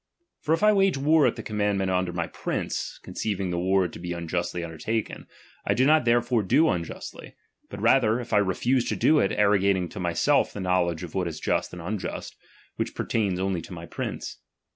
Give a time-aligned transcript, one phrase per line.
[0.39, 3.99] For if I wage war at the commandment of my prince, conceiving the war to
[3.99, 5.27] be unjustly undertaken,
[5.63, 7.35] I do not therefore do unjustly;
[7.69, 11.27] but rather if I refuse to do it, arrogating to myself the knowledge of what
[11.27, 12.35] is just and unjust,
[12.77, 14.37] which per tains only to my prince.